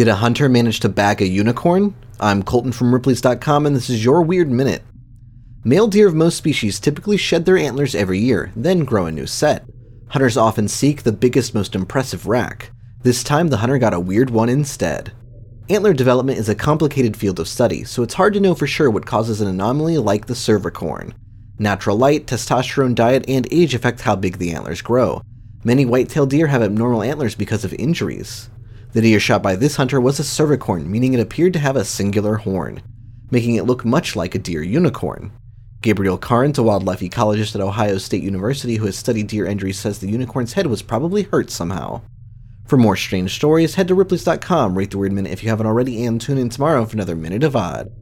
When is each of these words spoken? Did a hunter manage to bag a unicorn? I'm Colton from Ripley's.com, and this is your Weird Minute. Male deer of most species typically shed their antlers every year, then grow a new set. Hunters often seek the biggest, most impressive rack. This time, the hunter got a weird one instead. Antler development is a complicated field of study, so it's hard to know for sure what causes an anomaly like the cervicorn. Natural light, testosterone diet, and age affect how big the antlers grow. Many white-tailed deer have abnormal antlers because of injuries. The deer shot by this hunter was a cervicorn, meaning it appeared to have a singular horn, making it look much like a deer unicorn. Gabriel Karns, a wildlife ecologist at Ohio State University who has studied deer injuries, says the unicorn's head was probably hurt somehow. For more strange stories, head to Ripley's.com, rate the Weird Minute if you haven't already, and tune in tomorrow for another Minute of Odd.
Did 0.00 0.08
a 0.08 0.14
hunter 0.14 0.48
manage 0.48 0.80
to 0.80 0.88
bag 0.88 1.20
a 1.20 1.28
unicorn? 1.28 1.94
I'm 2.18 2.42
Colton 2.42 2.72
from 2.72 2.94
Ripley's.com, 2.94 3.66
and 3.66 3.76
this 3.76 3.90
is 3.90 4.02
your 4.02 4.22
Weird 4.22 4.50
Minute. 4.50 4.82
Male 5.62 5.88
deer 5.88 6.08
of 6.08 6.14
most 6.14 6.38
species 6.38 6.80
typically 6.80 7.18
shed 7.18 7.44
their 7.44 7.58
antlers 7.58 7.94
every 7.94 8.18
year, 8.18 8.50
then 8.56 8.86
grow 8.86 9.04
a 9.04 9.12
new 9.12 9.26
set. 9.26 9.66
Hunters 10.08 10.38
often 10.38 10.68
seek 10.68 11.02
the 11.02 11.12
biggest, 11.12 11.54
most 11.54 11.74
impressive 11.74 12.26
rack. 12.26 12.70
This 13.02 13.22
time, 13.22 13.48
the 13.48 13.58
hunter 13.58 13.76
got 13.76 13.92
a 13.92 14.00
weird 14.00 14.30
one 14.30 14.48
instead. 14.48 15.12
Antler 15.68 15.92
development 15.92 16.38
is 16.38 16.48
a 16.48 16.54
complicated 16.54 17.14
field 17.14 17.38
of 17.38 17.46
study, 17.46 17.84
so 17.84 18.02
it's 18.02 18.14
hard 18.14 18.32
to 18.32 18.40
know 18.40 18.54
for 18.54 18.66
sure 18.66 18.90
what 18.90 19.04
causes 19.04 19.42
an 19.42 19.48
anomaly 19.48 19.98
like 19.98 20.24
the 20.24 20.32
cervicorn. 20.32 21.12
Natural 21.58 21.98
light, 21.98 22.26
testosterone 22.26 22.94
diet, 22.94 23.26
and 23.28 23.46
age 23.52 23.74
affect 23.74 24.00
how 24.00 24.16
big 24.16 24.38
the 24.38 24.52
antlers 24.52 24.80
grow. 24.80 25.20
Many 25.62 25.84
white-tailed 25.84 26.30
deer 26.30 26.46
have 26.46 26.62
abnormal 26.62 27.02
antlers 27.02 27.34
because 27.34 27.66
of 27.66 27.74
injuries. 27.74 28.48
The 28.92 29.00
deer 29.00 29.20
shot 29.20 29.40
by 29.40 29.54
this 29.54 29.76
hunter 29.76 30.00
was 30.00 30.18
a 30.18 30.24
cervicorn, 30.24 30.86
meaning 30.86 31.14
it 31.14 31.20
appeared 31.20 31.52
to 31.52 31.60
have 31.60 31.76
a 31.76 31.84
singular 31.84 32.36
horn, 32.36 32.82
making 33.30 33.54
it 33.54 33.64
look 33.64 33.84
much 33.84 34.16
like 34.16 34.34
a 34.34 34.38
deer 34.38 34.62
unicorn. 34.62 35.30
Gabriel 35.80 36.18
Karns, 36.18 36.58
a 36.58 36.62
wildlife 36.64 36.98
ecologist 36.98 37.54
at 37.54 37.60
Ohio 37.60 37.98
State 37.98 38.22
University 38.22 38.76
who 38.76 38.86
has 38.86 38.98
studied 38.98 39.28
deer 39.28 39.46
injuries, 39.46 39.78
says 39.78 40.00
the 40.00 40.10
unicorn's 40.10 40.54
head 40.54 40.66
was 40.66 40.82
probably 40.82 41.22
hurt 41.22 41.50
somehow. 41.50 42.02
For 42.66 42.76
more 42.76 42.96
strange 42.96 43.34
stories, 43.34 43.76
head 43.76 43.88
to 43.88 43.94
Ripley's.com, 43.94 44.76
rate 44.76 44.90
the 44.90 44.98
Weird 44.98 45.12
Minute 45.12 45.32
if 45.32 45.44
you 45.44 45.50
haven't 45.50 45.66
already, 45.66 46.04
and 46.04 46.20
tune 46.20 46.38
in 46.38 46.48
tomorrow 46.48 46.84
for 46.84 46.96
another 46.96 47.16
Minute 47.16 47.44
of 47.44 47.54
Odd. 47.54 47.92